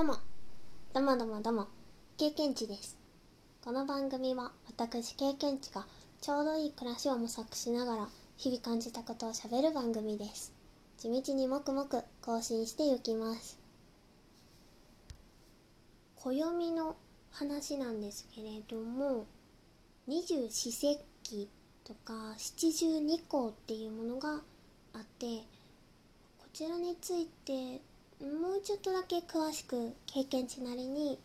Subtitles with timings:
[0.00, 0.14] どうも、
[0.94, 1.66] どうもどうもどうも、
[2.16, 2.96] 経験値です。
[3.62, 5.86] この番組は私経験値が
[6.22, 8.08] ちょうどいい暮らしを模索しながら
[8.38, 10.54] 日々感じたことをしゃべる番組です。
[10.96, 13.58] 地道にもくもく更新していきます。
[16.16, 16.96] 暦の
[17.30, 19.26] 話なんですけれども、
[20.06, 21.46] 二十四節気
[21.84, 24.40] とか七十二候っていうものが
[24.94, 25.40] あって、
[26.38, 27.82] こちらについて
[28.20, 31.18] もうちょっとだけ詳しく経験値なりに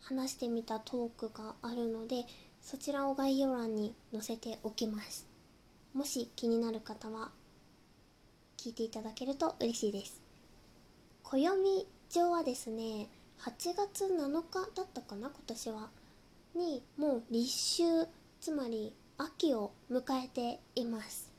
[0.00, 2.24] 話してみたトークがあるので
[2.62, 5.26] そちらを概要欄に載せておきます。
[5.92, 7.30] もし気になる方は
[8.56, 10.22] 聞いていただけると嬉しいです。
[11.24, 13.08] 暦上はですね
[13.40, 15.90] 8月7日だったかな今年は
[16.54, 18.08] にもう立秋
[18.40, 21.30] つまり秋を迎えています。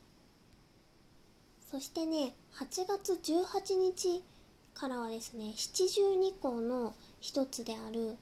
[1.70, 4.22] そしてね8月18日
[4.74, 8.16] からはですね七十二候の一つである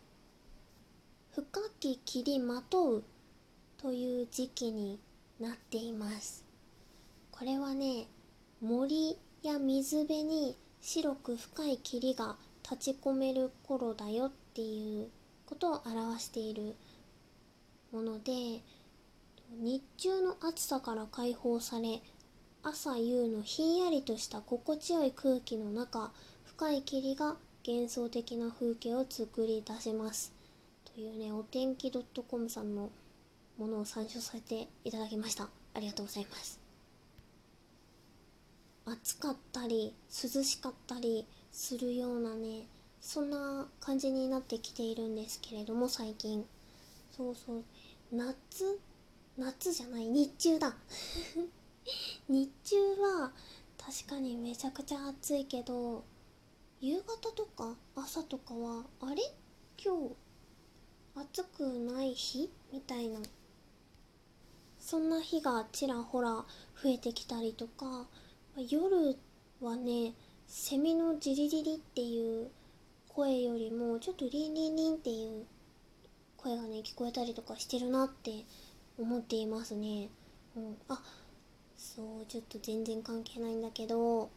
[1.35, 3.05] 深き霧まとう
[3.79, 5.01] という時期に
[5.41, 6.45] なっています。
[7.31, 8.07] これはね
[8.61, 15.09] 森や水辺に白く深い霧が立ち込める頃だよっていう
[15.47, 16.77] ことを表している
[17.93, 18.61] もので
[19.51, 22.01] 日中の暑さから解放され
[22.63, 26.13] 朝夕のひんやりとした心地よい空気の中
[26.57, 27.37] 深い霧が
[27.67, 30.33] 幻想的な風景を作り出します。
[30.95, 32.91] というねお天気 .com さんの
[33.59, 35.49] ものを参照させていただきました。
[35.75, 36.61] ありがとうございます。
[38.85, 42.67] 暑かったり涼しかったりするようなね
[43.01, 46.45] そんな感じになってきているんですけれども最近。
[47.17, 47.65] そうそう。
[48.13, 48.79] 夏？
[49.39, 50.07] 夏じゃない。
[50.07, 50.77] 日中だ。
[52.29, 53.33] 日中は
[53.79, 56.05] 確かにめちゃくちゃ暑いけど
[56.85, 59.23] 夕方とか朝とかはあれ？
[59.79, 60.17] 今日
[61.15, 62.51] 暑くない日？
[62.73, 63.21] みたいな。
[64.81, 66.45] そんな日がちらほら増
[66.87, 68.09] えてきたりとか。
[68.69, 69.17] 夜
[69.61, 70.15] はね
[70.49, 72.51] セミのジリジリっていう
[73.07, 75.47] 声よりもちょっとリンリンリンっていう
[76.37, 78.45] 声がね聞こえたりとかしてるなって
[78.99, 80.09] 思っていますね、
[80.57, 81.01] うん、あ
[81.77, 84.31] そうちょっと全然関係ないんだけど。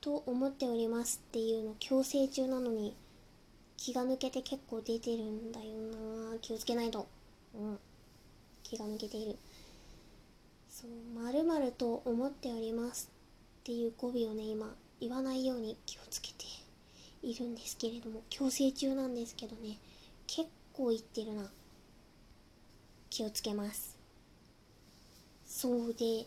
[0.00, 2.94] と思っておりますっていうの強制中なのに
[3.76, 5.66] 気が抜けて結構出てるんだよ
[6.32, 6.38] な。
[6.40, 7.06] 気をつけないと。
[7.54, 7.78] うん。
[8.62, 9.38] 気が抜けている
[10.68, 13.10] そうまるまると思っております
[13.60, 16.44] っていう語尾をね今言わないように気をつけて
[17.22, 19.78] いるんですけれども強制中なんですけどね
[20.26, 21.50] 結構言ってるな。
[23.08, 23.96] 気をつけます。
[25.46, 26.26] そうで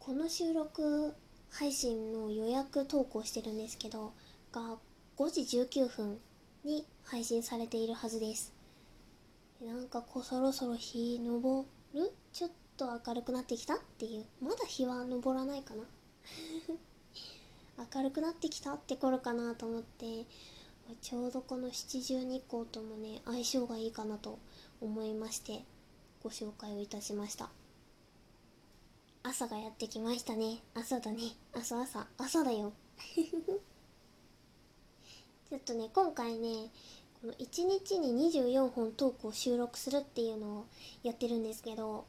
[0.00, 1.14] この収録
[1.50, 4.12] 配信の予約投稿してるんですけど
[4.52, 4.76] が
[5.16, 6.18] 5時19分
[6.64, 8.52] に配信されているはずです。
[9.64, 12.12] なんかこうそろそろ日昇る？
[12.32, 13.76] ちょっと明るくなってきた？
[13.76, 14.26] っていう。
[14.42, 15.84] まだ日は昇らないかな？
[17.94, 20.24] 明るくなってきたって頃かなと思って
[21.02, 24.38] ちょうどこの七十二候ともね相性がいいかなと
[24.80, 25.64] 思いまして
[26.22, 27.50] ご紹介をいたしました。
[29.28, 30.62] 朝がやってきましたね。
[30.72, 31.18] 朝だね。
[31.52, 32.06] 朝朝。
[32.16, 32.72] 朝だよ。
[35.50, 36.70] ちょっとね今回ね
[37.20, 40.66] この1日に24本トークを収録するっていうのを
[41.02, 42.06] やってるんですけど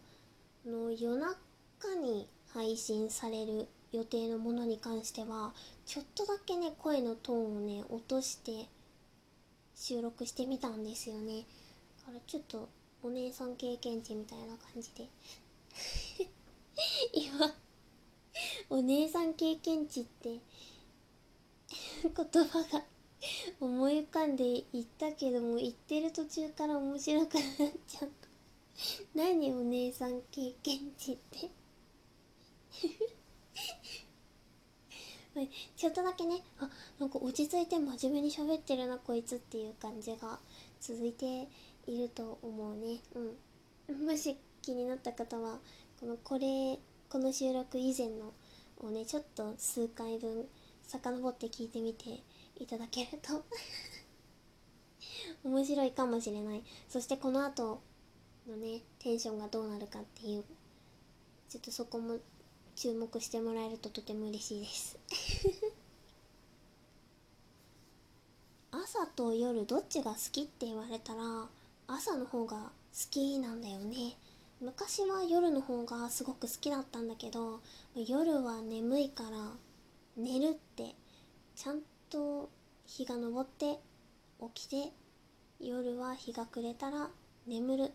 [0.63, 5.55] の夜中に配信される予定のものに関しては
[5.87, 8.69] ちょっとだけね声のトーンをね落として
[9.73, 11.47] 収録してみたんですよね。
[11.97, 12.69] だからちょっと
[13.01, 15.09] お姉さん経験値みたいな感じで。
[17.17, 17.51] 今
[18.69, 20.39] お姉さん経験値って
[22.03, 22.83] 言葉が
[23.59, 27.43] 思い浮かんで言ったけども言ってる途中から面白くなっ
[27.87, 28.27] ちゃった
[29.15, 31.49] 何お姉さん経験値って。
[35.75, 36.67] ちょっとだけねあ
[36.99, 40.39] なんか落ち着いて真面目に喋ってるなこいつっていう感じが
[40.79, 41.47] 続いて
[41.85, 42.99] いると思うね。
[43.87, 44.05] うん。
[44.07, 45.59] もし気になった方は
[45.99, 48.33] このこれこの収録以前の
[48.79, 50.45] をねちょっと数回分
[50.83, 52.21] 遡って聞いてみて
[52.59, 53.45] いただけると
[55.43, 56.63] 面白いかもしれない。
[56.89, 57.79] そしてこの後
[58.47, 60.43] のねテンションがどうなるかっていう
[61.49, 62.19] ちょっとそこも
[62.75, 64.99] 注目してもらえるととても嬉しいです。
[68.71, 71.49] 朝と夜どっちが好きって言われたら
[71.87, 72.71] 朝の方が好
[73.09, 74.17] きなんだよね。
[74.59, 77.61] 昔は夜の方がすごく好きだったんだけど
[77.95, 79.29] 夜は眠いから
[80.17, 80.95] 寝るって
[81.55, 82.49] ちゃんと
[82.85, 83.79] 日が昇って
[84.55, 84.91] 起きて
[85.59, 87.09] 夜は日が暮れたら
[87.47, 87.91] 眠る。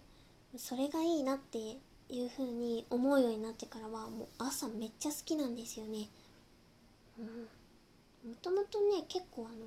[0.57, 6.09] それがいいなっていう風に思うようになってからはもう朝めっちゃ好きなんですよね。
[7.19, 8.31] うん。
[8.31, 9.67] もともとね結構あの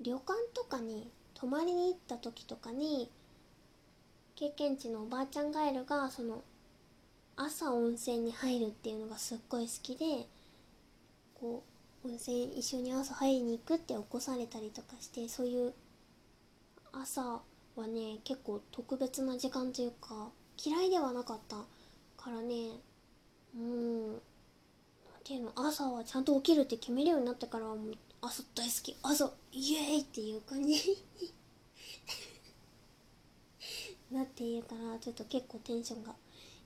[0.00, 3.10] 旅館とかに泊まりに行った時とかに
[4.40, 6.42] 経験値のおばあちゃんガエルがその
[7.36, 10.26] 朝温泉に入るっていうのがすっごい好きで
[11.38, 11.62] こ
[12.02, 15.74] う温泉一緒に朝入りに行くって起こされたりとかしてそういう
[16.90, 17.20] 朝
[17.76, 21.56] はね結構特別な時間というか嫌いではなかった
[22.16, 22.70] からね
[23.54, 24.16] うんなん
[25.22, 30.96] ていうの朝はちゃんと起きるって決めるようになってからはもう朝大好き朝イエーイっていう感じ。
[34.10, 36.14] なっているからちょっと結構テンションが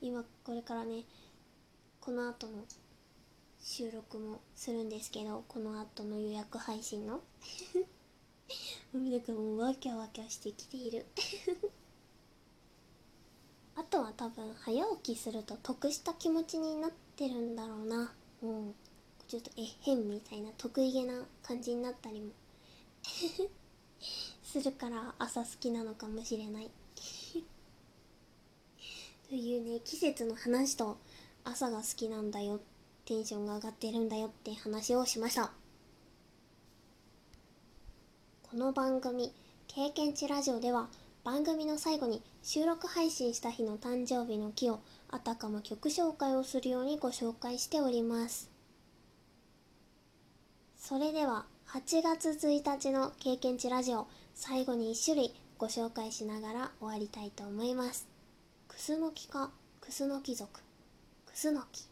[0.00, 1.02] 今これからね
[2.00, 2.64] この後の
[3.60, 7.20] 収録もするんですけどこの後の予約配信の。
[8.92, 11.06] なんかもうワキャワキャしてきている。
[13.74, 18.14] あとは多分早起きすると得した気持ちになってるんだろうな。
[18.42, 18.74] うん。
[19.26, 22.32] ちょっとえへんみたいな得意げな感じになったりも。
[24.44, 26.70] するから朝好きなのかもしれない。
[29.34, 30.96] というね季節の話と
[31.42, 32.60] 朝が好きなんだよ
[33.04, 35.50] テンションが上がってるんだよって話をしました。
[38.44, 39.34] この番組
[39.66, 40.88] 「経験値ラジオ」では
[41.24, 44.78] 番組の最後に収録配信した日の誕生日の木を
[45.08, 48.48] あたかも曲紹介をするようにご紹介しております。
[50.78, 58.13] それでは8月1日の経験値ラジオ最後に1種類ご紹介しながら終わりたいと思います。
[58.74, 59.52] クスノキか？
[59.80, 60.60] クスノキ族。
[61.26, 61.82] クスノキ。
[61.82, 61.84] い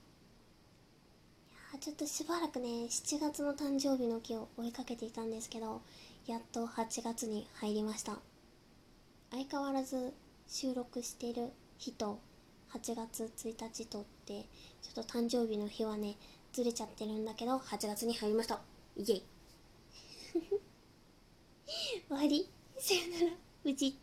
[1.74, 5.80] やちょっとしばらくね7月の誕生日の木を追いかけていたんですけど
[6.26, 8.18] やっと8月に入りました。
[9.30, 10.12] 相変わらず
[10.48, 12.18] 収録してる日と
[12.74, 14.44] 8月1日とって
[14.82, 16.16] ちょっと誕生日の日はね
[16.52, 18.58] ずれちゃってるんだけど8月に入りました。
[18.96, 19.22] イエイ。
[22.08, 22.50] 終わり。
[22.76, 23.36] さよなら。
[23.70, 23.96] うち